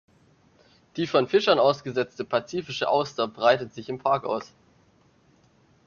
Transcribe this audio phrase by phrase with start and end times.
[0.97, 4.51] Die von Fischern ausgesetzte Pazifische Auster breitet sich im Park aus.